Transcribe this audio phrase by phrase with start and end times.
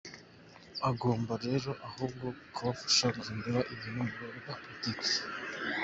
[0.89, 5.11] Agomba rero ahubwo kubafasha guhindura ibintu mu rwego rwa politiki.